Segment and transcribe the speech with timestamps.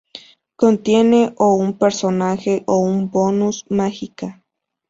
[0.55, 4.43] Contiene o un personaje o un bonus mágica.